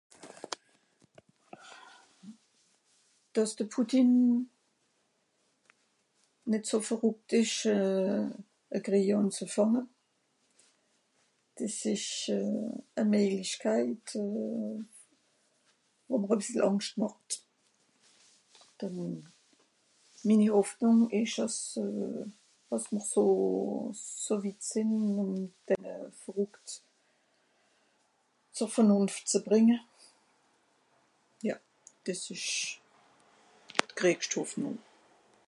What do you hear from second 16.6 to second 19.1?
àngst màcht den